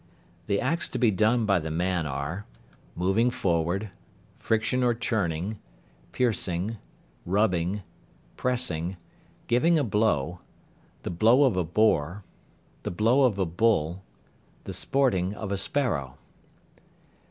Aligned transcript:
The 0.47 0.59
acts 0.59 0.89
to 0.89 0.97
be 0.97 1.11
done 1.11 1.45
by 1.45 1.59
the 1.59 1.69
man 1.69 2.07
are: 2.07 2.47
Moving 2.95 3.29
forward. 3.29 3.91
Friction 4.39 4.81
or 4.81 4.95
churning. 4.95 5.59
Piercing. 6.11 6.77
Rubbing. 7.23 7.83
Pressing. 8.35 8.97
Giving 9.45 9.77
a 9.77 9.83
blow. 9.83 10.39
The 11.03 11.11
blow 11.11 11.43
of 11.43 11.55
a 11.55 11.63
boar. 11.63 12.23
The 12.81 12.89
blow 12.89 13.25
of 13.25 13.37
a 13.37 13.45
bull. 13.45 14.03
The 14.63 14.73
sporting 14.73 15.35
of 15.35 15.51
a 15.51 15.57
sparrow. 15.59 16.17